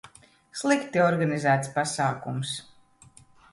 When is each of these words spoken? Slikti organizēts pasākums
Slikti 0.61 1.03
organizēts 1.09 1.71
pasākums 1.77 2.57